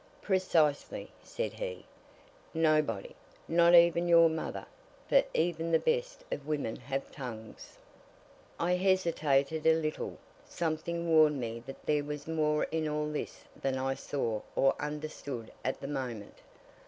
"Precisely!" 0.23 1.11
said 1.21 1.53
he. 1.53 1.85
"Nobody! 2.55 3.13
Not 3.47 3.75
even 3.75 4.07
your 4.07 4.29
mother 4.29 4.65
for 5.07 5.21
even 5.35 5.71
the 5.71 5.77
best 5.77 6.23
of 6.31 6.47
women 6.47 6.75
have 6.77 7.11
tongues." 7.11 7.77
I 8.59 8.77
hesitated 8.77 9.67
a 9.67 9.75
little 9.75 10.17
something 10.49 11.07
warned 11.07 11.39
me 11.39 11.61
that 11.67 11.85
there 11.85 12.03
was 12.03 12.27
more 12.27 12.63
in 12.71 12.87
all 12.89 13.11
this 13.11 13.43
than 13.61 13.77
I 13.77 13.93
saw 13.93 14.41
or 14.55 14.75
understood 14.81 15.51
at 15.63 15.79
the 15.81 15.87
moment. 15.87 16.39